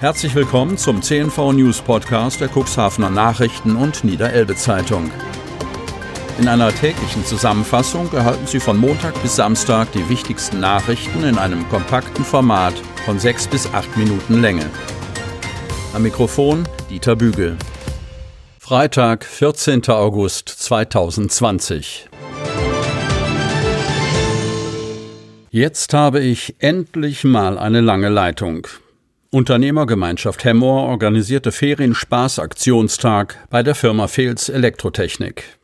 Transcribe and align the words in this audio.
Herzlich 0.00 0.32
willkommen 0.36 0.78
zum 0.78 1.02
CNV 1.02 1.54
News 1.54 1.80
Podcast 1.80 2.40
der 2.40 2.48
Cuxhavener 2.48 3.10
Nachrichten 3.10 3.74
und 3.74 4.04
Niederelbe 4.04 4.54
Zeitung. 4.54 5.10
In 6.38 6.46
einer 6.46 6.72
täglichen 6.72 7.24
Zusammenfassung 7.24 8.12
erhalten 8.12 8.46
Sie 8.46 8.60
von 8.60 8.76
Montag 8.76 9.20
bis 9.22 9.34
Samstag 9.34 9.90
die 9.90 10.08
wichtigsten 10.08 10.60
Nachrichten 10.60 11.24
in 11.24 11.36
einem 11.36 11.68
kompakten 11.68 12.24
Format 12.24 12.74
von 13.04 13.18
sechs 13.18 13.48
bis 13.48 13.74
acht 13.74 13.96
Minuten 13.96 14.40
Länge. 14.40 14.70
Am 15.92 16.04
Mikrofon 16.04 16.62
Dieter 16.88 17.16
Bügel. 17.16 17.56
Freitag, 18.60 19.24
14. 19.24 19.88
August 19.88 20.48
2020. 20.48 22.08
Jetzt 25.50 25.92
habe 25.92 26.20
ich 26.20 26.54
endlich 26.60 27.24
mal 27.24 27.58
eine 27.58 27.80
lange 27.80 28.10
Leitung. 28.10 28.68
Unternehmergemeinschaft 29.30 30.42
Hemmoor 30.42 30.84
organisierte 30.84 31.52
Ferienspaß-Aktionstag 31.52 33.46
bei 33.50 33.62
der 33.62 33.74
Firma 33.74 34.06
Fehls 34.06 34.48
Elektrotechnik. 34.48 35.58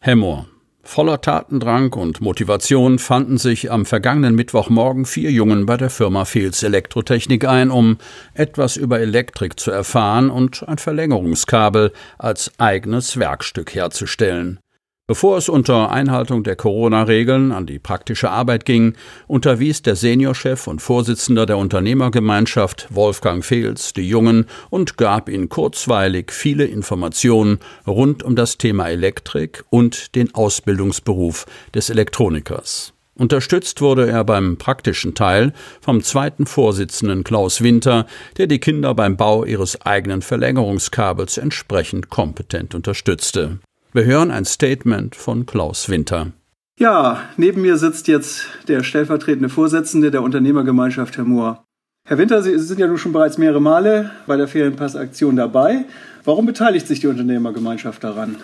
Hemmoor. 0.00 0.46
Voller 0.82 1.22
Tatendrang 1.22 1.94
und 1.94 2.20
Motivation 2.20 2.98
fanden 2.98 3.38
sich 3.38 3.72
am 3.72 3.86
vergangenen 3.86 4.34
Mittwochmorgen 4.34 5.06
vier 5.06 5.30
Jungen 5.30 5.64
bei 5.64 5.78
der 5.78 5.88
Firma 5.88 6.26
Fehls 6.26 6.62
Elektrotechnik 6.62 7.46
ein, 7.46 7.70
um 7.70 7.96
etwas 8.34 8.76
über 8.76 9.00
Elektrik 9.00 9.58
zu 9.58 9.70
erfahren 9.70 10.28
und 10.28 10.68
ein 10.68 10.76
Verlängerungskabel 10.76 11.90
als 12.18 12.52
eigenes 12.58 13.18
Werkstück 13.18 13.74
herzustellen. 13.74 14.60
Bevor 15.06 15.36
es 15.36 15.50
unter 15.50 15.90
Einhaltung 15.90 16.44
der 16.44 16.56
Corona-Regeln 16.56 17.52
an 17.52 17.66
die 17.66 17.78
praktische 17.78 18.30
Arbeit 18.30 18.64
ging, 18.64 18.94
unterwies 19.26 19.82
der 19.82 19.96
Seniorchef 19.96 20.66
und 20.66 20.80
Vorsitzender 20.80 21.44
der 21.44 21.58
Unternehmergemeinschaft 21.58 22.86
Wolfgang 22.88 23.44
Fehls 23.44 23.92
die 23.92 24.08
Jungen 24.08 24.46
und 24.70 24.96
gab 24.96 25.28
ihnen 25.28 25.50
kurzweilig 25.50 26.32
viele 26.32 26.64
Informationen 26.64 27.58
rund 27.86 28.22
um 28.22 28.34
das 28.34 28.56
Thema 28.56 28.88
Elektrik 28.88 29.62
und 29.68 30.14
den 30.14 30.34
Ausbildungsberuf 30.34 31.44
des 31.74 31.90
Elektronikers. 31.90 32.94
Unterstützt 33.14 33.82
wurde 33.82 34.08
er 34.08 34.24
beim 34.24 34.56
praktischen 34.56 35.14
Teil 35.14 35.52
vom 35.82 36.02
zweiten 36.02 36.46
Vorsitzenden 36.46 37.24
Klaus 37.24 37.60
Winter, 37.60 38.06
der 38.38 38.46
die 38.46 38.58
Kinder 38.58 38.94
beim 38.94 39.18
Bau 39.18 39.44
ihres 39.44 39.82
eigenen 39.82 40.22
Verlängerungskabels 40.22 41.36
entsprechend 41.36 42.08
kompetent 42.08 42.74
unterstützte. 42.74 43.58
Wir 43.96 44.06
hören 44.06 44.32
ein 44.32 44.44
Statement 44.44 45.14
von 45.14 45.46
Klaus 45.46 45.88
Winter. 45.88 46.32
Ja, 46.80 47.22
neben 47.36 47.62
mir 47.62 47.76
sitzt 47.76 48.08
jetzt 48.08 48.48
der 48.66 48.82
stellvertretende 48.82 49.48
Vorsitzende 49.48 50.10
der 50.10 50.22
Unternehmergemeinschaft 50.22 51.16
Herr 51.16 51.22
Mohr. 51.22 51.64
Herr 52.04 52.18
Winter, 52.18 52.42
Sie 52.42 52.58
sind 52.58 52.80
ja 52.80 52.88
nun 52.88 52.98
schon 52.98 53.12
bereits 53.12 53.38
mehrere 53.38 53.60
Male 53.60 54.10
bei 54.26 54.36
der 54.36 54.48
Ferienpassaktion 54.48 55.36
dabei. 55.36 55.84
Warum 56.24 56.44
beteiligt 56.44 56.88
sich 56.88 56.98
die 56.98 57.06
Unternehmergemeinschaft 57.06 58.02
daran? 58.02 58.34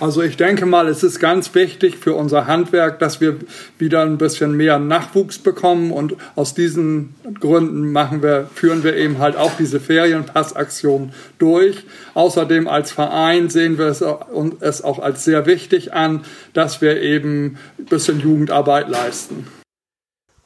Also 0.00 0.22
ich 0.22 0.36
denke 0.36 0.64
mal, 0.64 0.86
es 0.86 1.02
ist 1.02 1.18
ganz 1.18 1.54
wichtig 1.56 1.96
für 1.96 2.14
unser 2.14 2.46
Handwerk, 2.46 3.00
dass 3.00 3.20
wir 3.20 3.36
wieder 3.78 4.02
ein 4.02 4.16
bisschen 4.16 4.52
mehr 4.56 4.78
Nachwuchs 4.78 5.38
bekommen 5.38 5.90
und 5.90 6.14
aus 6.36 6.54
diesen 6.54 7.14
Gründen 7.40 7.90
machen 7.90 8.22
wir, 8.22 8.48
führen 8.54 8.84
wir 8.84 8.94
eben 8.94 9.18
halt 9.18 9.36
auch 9.36 9.50
diese 9.58 9.80
Ferienpassaktion 9.80 11.12
durch. 11.38 11.84
Außerdem 12.14 12.68
als 12.68 12.92
Verein 12.92 13.50
sehen 13.50 13.76
wir 13.76 13.86
es, 13.86 14.02
auch 14.82 14.98
als 15.00 15.24
sehr 15.24 15.46
wichtig 15.46 15.92
an, 15.92 16.24
dass 16.52 16.80
wir 16.80 17.02
eben 17.02 17.58
ein 17.78 17.86
bisschen 17.86 18.20
Jugendarbeit 18.20 18.88
leisten. 18.88 19.48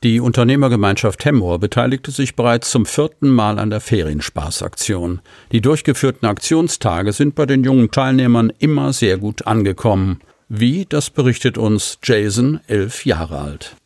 Die 0.02 0.18
Unternehmergemeinschaft 0.18 1.24
Hemmoor 1.24 1.60
beteiligte 1.60 2.10
sich 2.10 2.34
bereits 2.34 2.70
zum 2.70 2.86
vierten 2.86 3.28
Mal 3.28 3.60
an 3.60 3.70
der 3.70 3.80
Ferienspaßaktion. 3.80 5.20
Die 5.52 5.60
durchgeführten 5.60 6.26
Aktionstage 6.26 7.12
sind 7.12 7.36
bei 7.36 7.46
den 7.46 7.62
jungen 7.62 7.92
Teilnehmern 7.92 8.52
immer 8.58 8.92
sehr 8.92 9.16
gut 9.18 9.46
angekommen. 9.46 10.20
Wie, 10.48 10.86
das 10.88 11.10
berichtet 11.10 11.56
uns 11.56 12.00
Jason, 12.02 12.58
elf 12.66 13.06
Jahre 13.06 13.38
alt. 13.38 13.76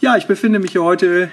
Ja, 0.00 0.18
ich 0.18 0.26
befinde 0.26 0.58
mich 0.58 0.72
hier 0.72 0.84
heute 0.84 1.30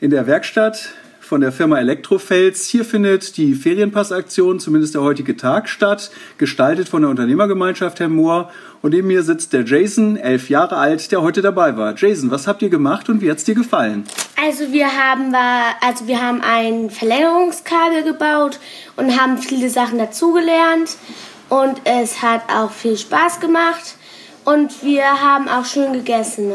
in 0.00 0.10
der 0.10 0.26
Werkstatt 0.26 0.94
von 1.28 1.42
der 1.42 1.52
Firma 1.52 1.78
Elektrofels. 1.78 2.66
Hier 2.68 2.86
findet 2.86 3.36
die 3.36 3.54
Ferienpassaktion, 3.54 4.60
zumindest 4.60 4.94
der 4.94 5.02
heutige 5.02 5.36
Tag, 5.36 5.68
statt, 5.68 6.10
gestaltet 6.38 6.88
von 6.88 7.02
der 7.02 7.10
Unternehmergemeinschaft 7.10 8.00
Herr 8.00 8.08
Mohr. 8.08 8.50
Und 8.80 8.94
neben 8.94 9.08
mir 9.08 9.22
sitzt 9.22 9.52
der 9.52 9.64
Jason, 9.64 10.16
elf 10.16 10.48
Jahre 10.48 10.78
alt, 10.78 11.12
der 11.12 11.20
heute 11.20 11.42
dabei 11.42 11.76
war. 11.76 11.94
Jason, 11.94 12.30
was 12.30 12.46
habt 12.46 12.62
ihr 12.62 12.70
gemacht 12.70 13.10
und 13.10 13.20
wie 13.20 13.30
hat's 13.30 13.44
dir 13.44 13.54
gefallen? 13.54 14.04
Also 14.42 14.72
wir 14.72 14.86
haben, 14.86 15.34
also 15.82 16.06
wir 16.06 16.22
haben 16.22 16.40
ein 16.40 16.88
Verlängerungskabel 16.88 18.04
gebaut 18.04 18.58
und 18.96 19.20
haben 19.20 19.36
viele 19.36 19.68
Sachen 19.68 19.98
dazugelernt. 19.98 20.96
Und 21.50 21.82
es 21.84 22.22
hat 22.22 22.42
auch 22.48 22.70
viel 22.70 22.96
Spaß 22.96 23.40
gemacht. 23.40 23.96
Und 24.46 24.82
wir 24.82 25.04
haben 25.04 25.46
auch 25.46 25.66
schön 25.66 25.92
gegessen. 25.92 26.52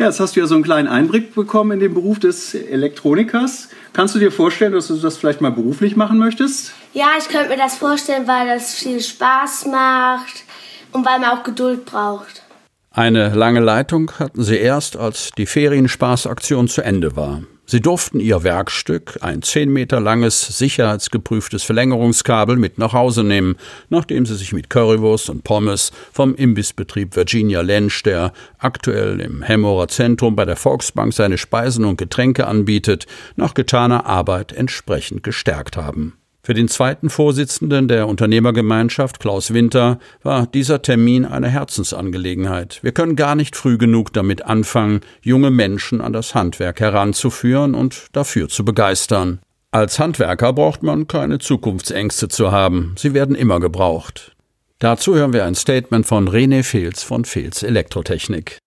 Ja, 0.00 0.06
jetzt 0.06 0.18
hast 0.18 0.34
du 0.34 0.40
ja 0.40 0.46
so 0.46 0.54
einen 0.54 0.64
kleinen 0.64 0.88
Einblick 0.88 1.34
bekommen 1.34 1.72
in 1.72 1.80
den 1.80 1.92
Beruf 1.92 2.18
des 2.18 2.54
Elektronikers. 2.54 3.68
Kannst 3.92 4.14
du 4.14 4.18
dir 4.18 4.32
vorstellen, 4.32 4.72
dass 4.72 4.86
du 4.86 4.96
das 4.96 5.18
vielleicht 5.18 5.42
mal 5.42 5.50
beruflich 5.50 5.94
machen 5.94 6.16
möchtest? 6.16 6.72
Ja, 6.94 7.08
ich 7.18 7.28
könnte 7.28 7.50
mir 7.50 7.58
das 7.58 7.76
vorstellen, 7.76 8.26
weil 8.26 8.46
das 8.46 8.74
viel 8.74 9.02
Spaß 9.02 9.66
macht 9.66 10.44
und 10.92 11.04
weil 11.04 11.20
man 11.20 11.28
auch 11.28 11.42
Geduld 11.42 11.84
braucht. 11.84 12.42
Eine 12.90 13.34
lange 13.34 13.60
Leitung 13.60 14.10
hatten 14.18 14.42
sie 14.42 14.56
erst, 14.56 14.96
als 14.96 15.32
die 15.36 15.44
Ferienspaßaktion 15.44 16.68
zu 16.68 16.80
Ende 16.80 17.14
war. 17.14 17.42
Sie 17.70 17.80
durften 17.80 18.18
ihr 18.18 18.42
Werkstück, 18.42 19.18
ein 19.20 19.42
zehn 19.42 19.72
Meter 19.72 20.00
langes, 20.00 20.58
sicherheitsgeprüftes 20.58 21.62
Verlängerungskabel, 21.62 22.56
mit 22.56 22.78
nach 22.78 22.94
Hause 22.94 23.22
nehmen, 23.22 23.54
nachdem 23.90 24.26
sie 24.26 24.34
sich 24.34 24.52
mit 24.52 24.70
Currywurst 24.70 25.30
und 25.30 25.44
Pommes 25.44 25.92
vom 26.12 26.34
Imbissbetrieb 26.34 27.14
Virginia 27.14 27.60
Lensch, 27.60 28.02
der 28.02 28.32
aktuell 28.58 29.20
im 29.20 29.42
Hemmorer 29.42 29.86
Zentrum 29.86 30.34
bei 30.34 30.44
der 30.44 30.56
Volksbank 30.56 31.14
seine 31.14 31.38
Speisen 31.38 31.84
und 31.84 31.96
Getränke 31.96 32.48
anbietet, 32.48 33.06
nach 33.36 33.54
getaner 33.54 34.04
Arbeit 34.04 34.50
entsprechend 34.50 35.22
gestärkt 35.22 35.76
haben. 35.76 36.19
Für 36.42 36.54
den 36.54 36.68
zweiten 36.68 37.10
Vorsitzenden 37.10 37.86
der 37.86 38.08
Unternehmergemeinschaft, 38.08 39.20
Klaus 39.20 39.52
Winter, 39.52 39.98
war 40.22 40.46
dieser 40.46 40.80
Termin 40.80 41.26
eine 41.26 41.48
Herzensangelegenheit. 41.48 42.78
Wir 42.82 42.92
können 42.92 43.14
gar 43.14 43.34
nicht 43.34 43.56
früh 43.56 43.76
genug 43.76 44.12
damit 44.14 44.46
anfangen, 44.46 45.00
junge 45.20 45.50
Menschen 45.50 46.00
an 46.00 46.14
das 46.14 46.34
Handwerk 46.34 46.80
heranzuführen 46.80 47.74
und 47.74 48.06
dafür 48.12 48.48
zu 48.48 48.64
begeistern. 48.64 49.40
Als 49.70 49.98
Handwerker 49.98 50.52
braucht 50.52 50.82
man 50.82 51.06
keine 51.06 51.38
Zukunftsängste 51.38 52.28
zu 52.28 52.50
haben. 52.50 52.94
Sie 52.98 53.14
werden 53.14 53.36
immer 53.36 53.60
gebraucht. 53.60 54.34
Dazu 54.78 55.14
hören 55.14 55.34
wir 55.34 55.44
ein 55.44 55.54
Statement 55.54 56.06
von 56.06 56.26
René 56.26 56.64
Fehls 56.64 57.02
von 57.02 57.26
Fehls 57.26 57.62
Elektrotechnik. 57.62 58.58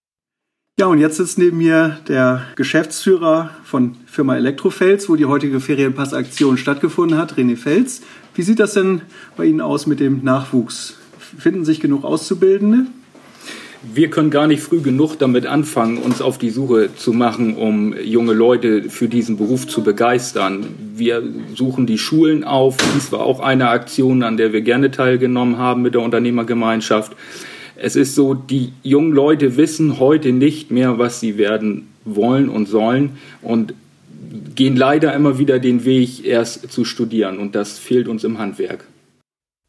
Ja, 0.79 0.85
und 0.85 0.99
jetzt 0.99 1.17
sitzt 1.17 1.37
neben 1.39 1.57
mir 1.57 1.99
der 2.07 2.45
Geschäftsführer 2.55 3.49
von 3.63 3.97
Firma 4.13 4.37
Elektrofels, 4.37 5.09
wo 5.09 5.15
die 5.15 5.25
heutige 5.25 5.59
Ferienpassaktion 5.59 6.57
stattgefunden 6.57 7.17
hat, 7.17 7.33
René 7.33 7.57
Fels. 7.57 8.03
Wie 8.35 8.43
sieht 8.43 8.59
das 8.59 8.75
denn 8.75 9.01
bei 9.35 9.45
Ihnen 9.45 9.59
aus 9.59 9.87
mit 9.87 9.99
dem 9.99 10.23
Nachwuchs? 10.23 10.97
Finden 11.39 11.65
sich 11.65 11.79
genug 11.79 12.03
Auszubildende? 12.03 12.85
Wir 13.81 14.11
können 14.11 14.29
gar 14.29 14.45
nicht 14.45 14.61
früh 14.61 14.81
genug 14.81 15.17
damit 15.17 15.47
anfangen, 15.47 15.97
uns 15.97 16.21
auf 16.21 16.37
die 16.37 16.51
Suche 16.51 16.91
zu 16.95 17.11
machen, 17.11 17.55
um 17.55 17.95
junge 17.97 18.33
Leute 18.33 18.83
für 18.91 19.07
diesen 19.07 19.37
Beruf 19.37 19.65
zu 19.65 19.81
begeistern. 19.81 20.67
Wir 20.95 21.23
suchen 21.55 21.87
die 21.87 21.97
Schulen 21.97 22.43
auf. 22.43 22.77
Dies 22.95 23.11
war 23.11 23.21
auch 23.21 23.39
eine 23.39 23.69
Aktion, 23.69 24.21
an 24.21 24.37
der 24.37 24.53
wir 24.53 24.61
gerne 24.61 24.91
teilgenommen 24.91 25.57
haben 25.57 25.81
mit 25.81 25.95
der 25.95 26.03
Unternehmergemeinschaft. 26.03 27.13
Es 27.75 27.95
ist 27.95 28.13
so, 28.13 28.35
die 28.35 28.73
jungen 28.83 29.11
Leute 29.11 29.57
wissen 29.57 29.97
heute 29.99 30.33
nicht 30.33 30.69
mehr, 30.69 30.99
was 30.99 31.19
sie 31.19 31.39
werden 31.39 31.87
wollen 32.05 32.47
und 32.47 32.67
sollen 32.67 33.17
und 33.41 33.73
gehen 34.55 34.75
leider 34.75 35.13
immer 35.13 35.37
wieder 35.37 35.59
den 35.59 35.85
Weg, 35.85 36.25
erst 36.25 36.71
zu 36.71 36.85
studieren. 36.85 37.37
Und 37.39 37.55
das 37.55 37.79
fehlt 37.79 38.07
uns 38.07 38.23
im 38.23 38.39
Handwerk. 38.39 38.85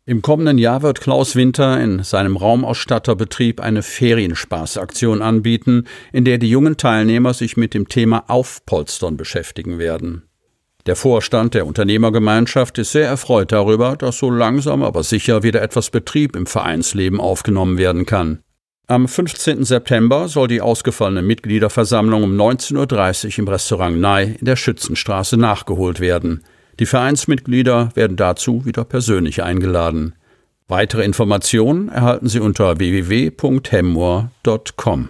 Im 0.07 0.21
kommenden 0.21 0.59
Jahr 0.59 0.83
wird 0.83 1.01
Klaus 1.01 1.35
Winter 1.35 1.81
in 1.81 2.03
seinem 2.03 2.37
Raumausstatterbetrieb 2.37 3.61
eine 3.61 3.83
Ferienspaßaktion 3.83 5.23
anbieten, 5.23 5.85
in 6.13 6.27
der 6.27 6.37
die 6.37 6.51
jungen 6.51 6.77
Teilnehmer 6.77 7.33
sich 7.33 7.57
mit 7.57 7.73
dem 7.73 7.89
Thema 7.89 8.25
Aufpolstern 8.29 9.17
beschäftigen 9.17 9.79
werden. 9.79 10.25
Der 10.85 10.97
Vorstand 10.97 11.55
der 11.55 11.67
Unternehmergemeinschaft 11.67 12.77
ist 12.77 12.93
sehr 12.93 13.09
erfreut 13.09 13.53
darüber, 13.53 13.97
dass 13.97 14.19
so 14.19 14.31
langsam 14.31 14.83
aber 14.83 15.03
sicher 15.03 15.43
wieder 15.43 15.63
etwas 15.63 15.89
Betrieb 15.89 16.37
im 16.37 16.45
Vereinsleben 16.45 17.19
aufgenommen 17.19 17.79
werden 17.79 18.05
kann. 18.05 18.44
Am 18.87 19.09
15. 19.09 19.65
September 19.65 20.29
soll 20.29 20.47
die 20.47 20.61
ausgefallene 20.61 21.23
Mitgliederversammlung 21.23 22.23
um 22.23 22.39
19.30 22.39 23.25
Uhr 23.25 23.39
im 23.39 23.49
Restaurant 23.49 23.99
Ney 23.99 24.37
in 24.39 24.45
der 24.45 24.57
Schützenstraße 24.57 25.39
nachgeholt 25.39 26.01
werden. 26.01 26.45
Die 26.79 26.85
Vereinsmitglieder 26.85 27.93
werden 27.95 28.19
dazu 28.19 28.67
wieder 28.67 28.85
persönlich 28.85 29.43
eingeladen. 29.43 30.17
Weitere 30.69 31.03
Informationen 31.03 31.89
erhalten 31.89 32.29
Sie 32.29 32.41
unter 32.41 32.79
www.hemmor.com. 32.79 35.09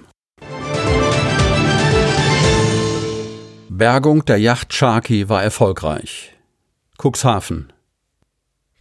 Bergung 3.71 4.25
der 4.25 4.39
Yacht 4.39 4.73
Sharky 4.73 5.29
war 5.29 5.43
erfolgreich. 5.43 6.33
Cuxhaven. 6.97 7.74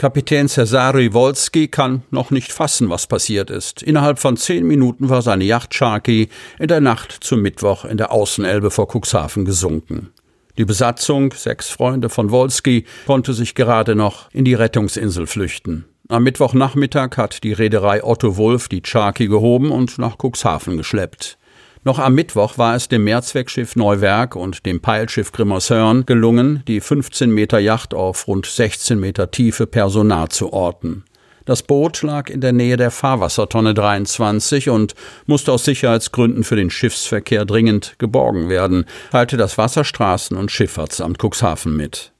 Kapitän 0.04 0.50
Cesare 0.50 1.14
Wolski 1.14 1.70
kann 1.70 2.04
noch 2.12 2.30
nicht 2.30 2.52
fassen, 2.52 2.90
was 2.90 3.08
passiert 3.08 3.50
ist. 3.50 3.82
Innerhalb 3.82 4.20
von 4.20 4.36
zehn 4.36 4.68
Minuten 4.68 5.08
war 5.08 5.22
seine 5.22 5.46
Yacht 5.46 5.74
Sharky 5.74 6.28
in 6.60 6.68
der 6.68 6.82
Nacht 6.82 7.20
zum 7.22 7.42
Mittwoch 7.42 7.86
in 7.86 7.96
der 7.96 8.12
Außenelbe 8.12 8.70
vor 8.70 8.90
Cuxhaven 8.94 9.46
gesunken. 9.46 10.10
Die 10.58 10.66
Besatzung, 10.66 11.32
sechs 11.32 11.70
Freunde 11.70 12.10
von 12.10 12.32
Wolski, 12.32 12.84
konnte 13.06 13.32
sich 13.32 13.56
gerade 13.56 13.96
noch 13.96 14.30
in 14.34 14.44
die 14.44 14.56
Rettungsinsel 14.56 15.26
flüchten. 15.26 15.86
Am 16.10 16.24
Mittwochnachmittag 16.24 17.16
hat 17.16 17.42
die 17.46 17.54
Reederei 17.54 18.04
Otto 18.04 18.36
Wolf 18.36 18.68
die 18.68 18.82
Sharky 18.84 19.28
gehoben 19.28 19.72
und 19.72 20.00
nach 20.00 20.18
Cuxhaven 20.22 20.76
geschleppt. 20.76 21.38
Noch 21.86 22.00
am 22.00 22.16
Mittwoch 22.16 22.58
war 22.58 22.76
es 22.76 22.88
dem 22.88 23.04
Mehrzweckschiff 23.04 23.76
Neuwerk 23.76 24.38
und 24.38 24.66
dem 24.66 24.80
Peilschiff 24.80 25.34
Grimmershörn 25.34 26.06
gelungen, 26.06 26.64
die 26.66 26.80
15 26.80 27.30
Meter 27.30 27.60
Yacht 27.60 27.94
auf 27.94 28.26
rund 28.28 28.46
16 28.46 28.98
Meter 28.98 29.32
Tiefe 29.32 29.68
per 29.68 29.90
Sonar 29.90 30.30
zu 30.30 30.54
orten. 30.54 31.04
Das 31.44 31.62
Boot 31.62 32.02
lag 32.02 32.30
in 32.30 32.40
der 32.40 32.54
Nähe 32.54 32.78
der 32.78 32.90
Fahrwassertonne 32.90 33.74
23 33.74 34.70
und 34.70 34.96
musste 35.26 35.52
aus 35.52 35.66
Sicherheitsgründen 35.66 36.46
für 36.46 36.56
den 36.56 36.70
Schiffsverkehr 36.70 37.44
dringend 37.44 37.96
geborgen 37.98 38.48
werden, 38.48 38.86
teilte 39.12 39.36
das 39.36 39.58
Wasserstraßen- 39.58 40.38
und 40.38 40.52
Schifffahrtsamt 40.52 41.18
Cuxhaven 41.22 41.76
mit. 41.76 42.14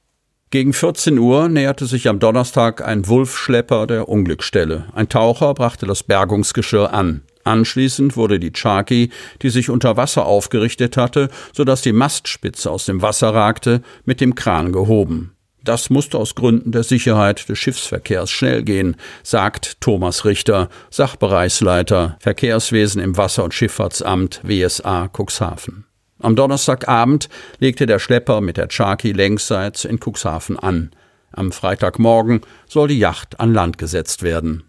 Gegen 0.50 0.74
14 0.74 1.18
Uhr 1.18 1.48
näherte 1.48 1.86
sich 1.86 2.10
am 2.10 2.20
Donnerstag 2.20 2.86
ein 2.86 3.08
Wulfschlepper 3.08 3.88
der 3.88 4.10
Unglücksstelle. 4.10 4.88
Ein 4.94 5.08
Taucher 5.08 5.54
brachte 5.54 5.86
das 5.86 6.04
Bergungsgeschirr 6.04 6.94
an. 6.94 7.22
Anschließend 7.44 8.16
wurde 8.16 8.40
die 8.40 8.52
Charky, 8.52 9.10
die 9.42 9.50
sich 9.50 9.70
unter 9.70 9.98
Wasser 9.98 10.26
aufgerichtet 10.26 10.98
hatte, 10.98 11.30
so 11.52 11.64
dass 11.64 11.82
die 11.82 11.94
Mastspitze 11.94 12.72
aus 12.72 12.86
dem 12.86 13.02
Wasser 13.02 13.34
ragte, 13.34 13.82
mit 14.06 14.22
dem 14.22 14.36
Kran 14.36 14.72
gehoben. 14.72 15.34
Das 15.64 15.90
musste 15.90 16.18
aus 16.18 16.36
Gründen 16.36 16.74
der 16.74 16.84
Sicherheit 16.84 17.48
des 17.48 17.58
Schiffsverkehrs 17.58 18.30
schnell 18.30 18.64
gehen, 18.64 18.98
sagt 19.24 19.80
Thomas 19.80 20.26
Richter, 20.26 20.70
Sachbereichsleiter 20.90 22.18
Verkehrswesen 22.20 23.02
im 23.02 23.16
Wasser- 23.16 23.46
und 23.46 23.54
Schifffahrtsamt 23.54 24.42
WSA 24.44 25.10
Cuxhaven. 25.10 25.86
Am 26.20 26.36
Donnerstagabend 26.36 27.30
legte 27.60 27.86
der 27.86 28.00
Schlepper 28.00 28.42
mit 28.42 28.58
der 28.58 28.68
Charky 28.68 29.14
längsseits 29.14 29.86
in 29.86 30.00
Cuxhaven 30.00 30.60
an. 30.60 30.92
Am 31.32 31.52
Freitagmorgen 31.52 32.42
soll 32.68 32.90
die 32.90 33.00
Yacht 33.00 33.40
an 33.40 33.54
Land 33.54 33.78
gesetzt 33.78 34.22
werden. 34.22 34.64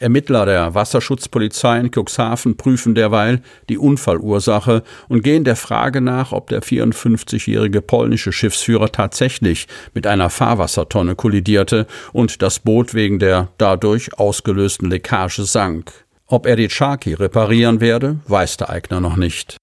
Ermittler 0.00 0.46
der 0.46 0.74
Wasserschutzpolizei 0.74 1.80
in 1.80 1.90
Cuxhaven 1.90 2.56
prüfen 2.56 2.94
derweil 2.94 3.42
die 3.68 3.78
Unfallursache 3.78 4.82
und 5.08 5.22
gehen 5.22 5.44
der 5.44 5.56
Frage 5.56 6.00
nach, 6.00 6.32
ob 6.32 6.48
der 6.48 6.62
54-jährige 6.62 7.82
polnische 7.82 8.32
Schiffsführer 8.32 8.90
tatsächlich 8.90 9.66
mit 9.94 10.06
einer 10.06 10.30
Fahrwassertonne 10.30 11.16
kollidierte 11.16 11.86
und 12.12 12.42
das 12.42 12.60
Boot 12.60 12.94
wegen 12.94 13.18
der 13.18 13.48
dadurch 13.58 14.18
ausgelösten 14.18 14.88
Leckage 14.88 15.42
sank. 15.42 15.92
Ob 16.26 16.46
er 16.46 16.56
die 16.56 16.68
Charky 16.68 17.14
reparieren 17.14 17.80
werde, 17.80 18.20
weiß 18.26 18.58
der 18.58 18.70
Eigner 18.70 19.00
noch 19.00 19.16
nicht. 19.16 19.57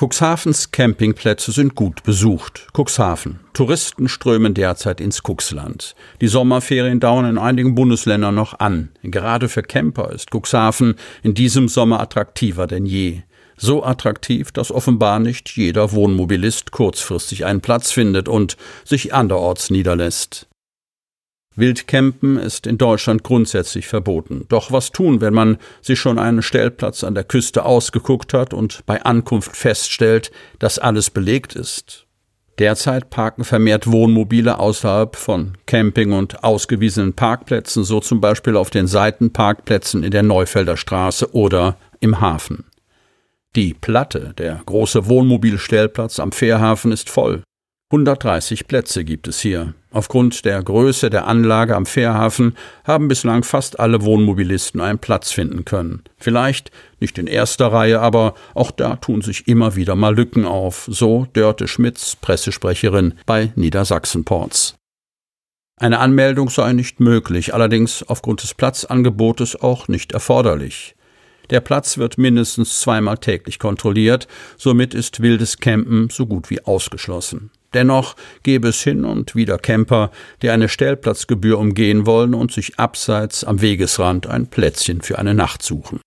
Cuxhavens 0.00 0.72
Campingplätze 0.72 1.52
sind 1.52 1.74
gut 1.74 2.02
besucht. 2.04 2.68
Cuxhaven. 2.72 3.40
Touristen 3.52 4.08
strömen 4.08 4.54
derzeit 4.54 4.98
ins 4.98 5.20
Cuxland. 5.22 5.94
Die 6.22 6.26
Sommerferien 6.26 7.00
dauern 7.00 7.26
in 7.26 7.36
einigen 7.36 7.74
Bundesländern 7.74 8.34
noch 8.34 8.58
an. 8.60 8.88
Gerade 9.02 9.50
für 9.50 9.60
Camper 9.60 10.10
ist 10.10 10.30
Cuxhaven 10.34 10.94
in 11.22 11.34
diesem 11.34 11.68
Sommer 11.68 12.00
attraktiver 12.00 12.66
denn 12.66 12.86
je. 12.86 13.20
So 13.58 13.84
attraktiv, 13.84 14.52
dass 14.52 14.72
offenbar 14.72 15.18
nicht 15.18 15.50
jeder 15.50 15.92
Wohnmobilist 15.92 16.70
kurzfristig 16.70 17.44
einen 17.44 17.60
Platz 17.60 17.92
findet 17.92 18.26
und 18.26 18.56
sich 18.86 19.12
anderorts 19.12 19.68
niederlässt. 19.68 20.49
Wildcampen 21.60 22.38
ist 22.38 22.66
in 22.66 22.78
Deutschland 22.78 23.22
grundsätzlich 23.22 23.86
verboten. 23.86 24.46
Doch 24.48 24.72
was 24.72 24.90
tun, 24.90 25.20
wenn 25.20 25.34
man 25.34 25.58
sich 25.82 26.00
schon 26.00 26.18
einen 26.18 26.42
Stellplatz 26.42 27.04
an 27.04 27.14
der 27.14 27.24
Küste 27.24 27.64
ausgeguckt 27.64 28.34
hat 28.34 28.52
und 28.52 28.80
bei 28.86 29.02
Ankunft 29.02 29.56
feststellt, 29.56 30.32
dass 30.58 30.78
alles 30.78 31.10
belegt 31.10 31.54
ist? 31.54 32.06
Derzeit 32.58 33.08
parken 33.08 33.44
vermehrt 33.44 33.90
Wohnmobile 33.90 34.58
außerhalb 34.58 35.16
von 35.16 35.56
Camping- 35.66 36.12
und 36.12 36.44
ausgewiesenen 36.44 37.14
Parkplätzen, 37.14 37.84
so 37.84 38.00
zum 38.00 38.20
Beispiel 38.20 38.56
auf 38.56 38.68
den 38.68 38.86
Seitenparkplätzen 38.86 40.02
in 40.02 40.10
der 40.10 40.22
Neufelder 40.22 40.76
Straße 40.76 41.32
oder 41.34 41.76
im 42.00 42.20
Hafen. 42.20 42.64
Die 43.56 43.74
Platte, 43.74 44.34
der 44.36 44.60
große 44.66 45.08
Wohnmobilstellplatz 45.08 46.20
am 46.20 46.32
Fährhafen, 46.32 46.92
ist 46.92 47.08
voll. 47.08 47.42
130 47.92 48.68
Plätze 48.68 49.04
gibt 49.04 49.26
es 49.26 49.40
hier. 49.40 49.74
Aufgrund 49.90 50.44
der 50.44 50.62
Größe 50.62 51.10
der 51.10 51.26
Anlage 51.26 51.74
am 51.74 51.86
Fährhafen 51.86 52.56
haben 52.84 53.08
bislang 53.08 53.42
fast 53.42 53.80
alle 53.80 54.02
Wohnmobilisten 54.02 54.80
einen 54.80 55.00
Platz 55.00 55.32
finden 55.32 55.64
können. 55.64 56.04
Vielleicht 56.16 56.70
nicht 57.00 57.18
in 57.18 57.26
erster 57.26 57.72
Reihe, 57.72 57.98
aber 57.98 58.34
auch 58.54 58.70
da 58.70 58.94
tun 58.94 59.22
sich 59.22 59.48
immer 59.48 59.74
wieder 59.74 59.96
mal 59.96 60.14
Lücken 60.14 60.44
auf, 60.44 60.86
so 60.88 61.26
Dörte 61.32 61.66
Schmitz, 61.66 62.14
Pressesprecherin 62.14 63.14
bei 63.26 63.52
Niedersachsenports. 63.56 64.76
Eine 65.76 65.98
Anmeldung 65.98 66.48
sei 66.48 66.72
nicht 66.72 67.00
möglich, 67.00 67.54
allerdings 67.54 68.04
aufgrund 68.04 68.44
des 68.44 68.54
Platzangebotes 68.54 69.60
auch 69.60 69.88
nicht 69.88 70.12
erforderlich. 70.12 70.94
Der 71.50 71.60
Platz 71.60 71.98
wird 71.98 72.18
mindestens 72.18 72.80
zweimal 72.82 73.18
täglich 73.18 73.58
kontrolliert, 73.58 74.28
somit 74.56 74.94
ist 74.94 75.22
wildes 75.22 75.58
Campen 75.58 76.08
so 76.08 76.26
gut 76.26 76.50
wie 76.50 76.64
ausgeschlossen. 76.64 77.50
Dennoch 77.74 78.16
gäbe 78.42 78.68
es 78.68 78.82
hin 78.82 79.04
und 79.04 79.34
wieder 79.34 79.58
Camper, 79.58 80.10
die 80.42 80.50
eine 80.50 80.68
Stellplatzgebühr 80.68 81.58
umgehen 81.58 82.06
wollen 82.06 82.34
und 82.34 82.52
sich 82.52 82.78
abseits 82.78 83.44
am 83.44 83.60
Wegesrand 83.60 84.26
ein 84.26 84.48
Plätzchen 84.48 85.00
für 85.02 85.18
eine 85.18 85.34
Nacht 85.34 85.62
suchen. 85.62 86.00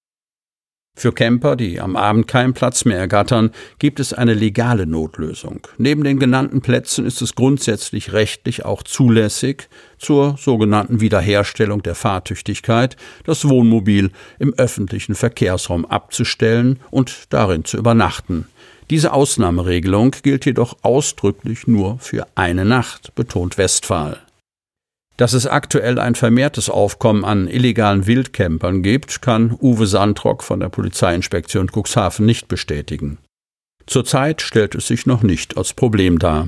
Für 0.95 1.11
Camper, 1.11 1.55
die 1.55 1.81
am 1.81 1.95
Abend 1.95 2.27
keinen 2.27 2.53
Platz 2.53 2.85
mehr 2.85 2.99
ergattern, 2.99 3.49
gibt 3.79 3.99
es 3.99 4.13
eine 4.13 4.35
legale 4.35 4.85
Notlösung. 4.85 5.67
Neben 5.79 6.03
den 6.03 6.19
genannten 6.19 6.61
Plätzen 6.61 7.07
ist 7.07 7.23
es 7.23 7.33
grundsätzlich 7.33 8.13
rechtlich 8.13 8.63
auch 8.63 8.83
zulässig, 8.83 9.69
zur 9.97 10.37
sogenannten 10.37 11.01
Wiederherstellung 11.01 11.81
der 11.81 11.95
Fahrtüchtigkeit 11.95 12.95
das 13.23 13.49
Wohnmobil 13.49 14.11
im 14.37 14.53
öffentlichen 14.53 15.15
Verkehrsraum 15.15 15.85
abzustellen 15.85 16.79
und 16.91 17.33
darin 17.33 17.65
zu 17.65 17.77
übernachten. 17.77 18.47
Diese 18.89 19.13
Ausnahmeregelung 19.13 20.15
gilt 20.23 20.45
jedoch 20.45 20.77
ausdrücklich 20.81 21.67
nur 21.67 21.99
für 21.99 22.27
eine 22.35 22.65
Nacht, 22.65 23.15
betont 23.15 23.57
Westphal. 23.57 24.19
Dass 25.15 25.33
es 25.33 25.45
aktuell 25.45 25.99
ein 25.99 26.15
vermehrtes 26.15 26.69
Aufkommen 26.69 27.23
an 27.23 27.47
illegalen 27.47 28.07
Wildcampern 28.07 28.81
gibt, 28.81 29.21
kann 29.21 29.55
Uwe 29.61 29.85
Sandrock 29.85 30.43
von 30.43 30.59
der 30.59 30.69
Polizeiinspektion 30.69 31.69
Cuxhaven 31.69 32.25
nicht 32.25 32.47
bestätigen. 32.47 33.19
Zurzeit 33.85 34.41
stellt 34.41 34.75
es 34.75 34.87
sich 34.87 35.05
noch 35.05 35.21
nicht 35.23 35.55
als 35.55 35.73
Problem 35.73 36.17
dar. 36.17 36.47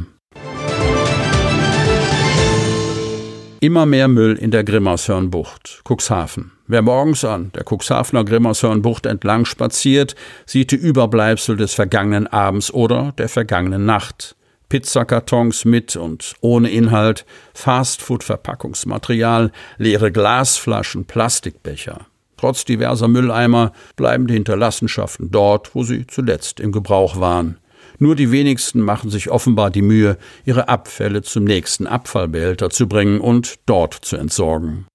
Immer 3.60 3.86
mehr 3.86 4.08
Müll 4.08 4.36
in 4.36 4.52
der 4.52 4.64
Grimmershörnbucht, 4.64 5.82
Cuxhaven. 5.88 6.55
Wer 6.68 6.82
morgens 6.82 7.24
an 7.24 7.52
der 7.54 7.64
Cuxhavener 7.64 8.26
Grimmershörnbucht 8.26 9.06
entlang 9.06 9.46
spaziert, 9.46 10.16
sieht 10.48 10.72
die 10.72 10.78
Überbleibsel 10.78 11.58
des 11.58 11.76
vergangenen 11.76 12.26
Abends 12.26 12.74
oder 12.74 13.14
der 13.20 13.30
vergangenen 13.30 13.86
Nacht. 13.86 14.36
Pizzakartons 14.70 15.66
mit 15.66 15.96
und 15.96 16.34
ohne 16.42 16.72
Inhalt, 16.72 17.24
Fastfood-Verpackungsmaterial, 17.54 19.52
leere 19.78 20.12
Glasflaschen, 20.12 21.06
Plastikbecher. 21.06 22.08
Trotz 22.36 22.66
diverser 22.66 23.08
Mülleimer 23.08 23.72
bleiben 23.96 24.26
die 24.26 24.34
Hinterlassenschaften 24.34 25.30
dort, 25.30 25.76
wo 25.76 25.84
sie 25.84 26.08
zuletzt 26.08 26.60
im 26.60 26.72
Gebrauch 26.72 27.20
waren. 27.20 27.60
Nur 28.00 28.16
die 28.16 28.32
wenigsten 28.32 28.82
machen 28.82 29.12
sich 29.12 29.30
offenbar 29.30 29.70
die 29.70 29.84
Mühe, 29.84 30.18
ihre 30.46 30.68
Abfälle 30.68 31.22
zum 31.22 31.44
nächsten 31.44 31.86
Abfallbehälter 31.86 32.72
zu 32.72 32.88
bringen 32.88 33.22
und 33.22 33.60
dort 33.68 33.94
zu 33.94 34.18
entsorgen. 34.18 34.88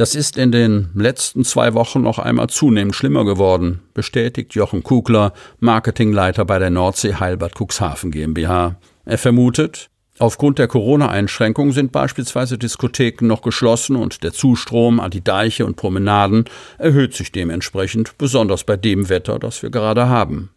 Das 0.00 0.14
ist 0.14 0.38
in 0.38 0.50
den 0.50 0.88
letzten 0.94 1.44
zwei 1.44 1.74
Wochen 1.74 2.00
noch 2.00 2.18
einmal 2.18 2.48
zunehmend 2.48 2.96
schlimmer 2.96 3.26
geworden, 3.26 3.82
bestätigt 3.92 4.54
Jochen 4.54 4.82
Kugler, 4.82 5.34
Marketingleiter 5.58 6.46
bei 6.46 6.58
der 6.58 6.70
Nordsee 6.70 7.16
Heilbad 7.16 7.52
Cuxhaven 7.54 8.10
GmbH. 8.10 8.76
Er 9.04 9.18
vermutet, 9.18 9.90
aufgrund 10.18 10.58
der 10.58 10.68
Corona-Einschränkungen 10.68 11.74
sind 11.74 11.92
beispielsweise 11.92 12.56
Diskotheken 12.56 13.26
noch 13.26 13.42
geschlossen 13.42 13.94
und 13.94 14.24
der 14.24 14.32
Zustrom 14.32 15.00
an 15.00 15.10
die 15.10 15.22
Deiche 15.22 15.66
und 15.66 15.76
Promenaden 15.76 16.46
erhöht 16.78 17.12
sich 17.12 17.30
dementsprechend, 17.30 18.16
besonders 18.16 18.64
bei 18.64 18.78
dem 18.78 19.10
Wetter, 19.10 19.38
das 19.38 19.62
wir 19.62 19.68
gerade 19.68 20.08
haben. 20.08 20.48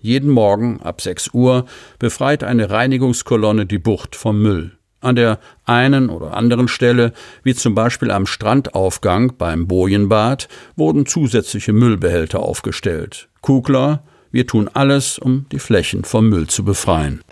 Jeden 0.00 0.30
Morgen 0.30 0.80
ab 0.82 1.02
6 1.02 1.34
Uhr 1.34 1.66
befreit 2.00 2.42
eine 2.42 2.68
Reinigungskolonne 2.68 3.64
die 3.64 3.78
Bucht 3.78 4.16
vom 4.16 4.42
Müll. 4.42 4.77
An 5.00 5.14
der 5.16 5.38
einen 5.64 6.10
oder 6.10 6.36
anderen 6.36 6.66
Stelle, 6.68 7.12
wie 7.44 7.54
zum 7.54 7.74
Beispiel 7.74 8.10
am 8.10 8.26
Strandaufgang 8.26 9.34
beim 9.38 9.68
Bojenbad, 9.68 10.48
wurden 10.76 11.06
zusätzliche 11.06 11.72
Müllbehälter 11.72 12.40
aufgestellt. 12.40 13.28
Kugler, 13.40 14.02
Wir 14.30 14.46
tun 14.46 14.68
alles, 14.74 15.18
um 15.18 15.46
die 15.52 15.58
Flächen 15.58 16.04
vom 16.04 16.28
Müll 16.28 16.48
zu 16.48 16.62
befreien. 16.62 17.22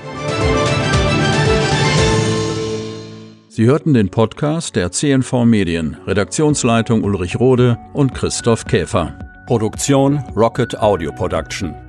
Sie 3.48 3.66
hörten 3.66 3.94
den 3.94 4.10
Podcast 4.10 4.76
der 4.76 4.92
CNV 4.92 5.44
Medien, 5.44 5.96
Redaktionsleitung 6.06 7.02
Ulrich 7.04 7.38
Rode 7.38 7.78
und 7.92 8.14
Christoph 8.14 8.64
Käfer. 8.64 9.18
Produktion 9.46 10.18
Rocket 10.34 10.78
Audio 10.78 11.12
Production. 11.12 11.85